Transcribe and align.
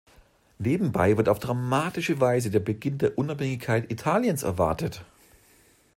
Nebenbei 0.57 1.15
wird 1.15 1.29
auf 1.29 1.37
dramatische 1.37 2.19
Weise 2.19 2.49
der 2.49 2.59
Beginn 2.59 2.97
der 2.97 3.19
Unabhängigkeit 3.19 3.91
Italiens 3.91 4.41
erwartet. 4.41 5.05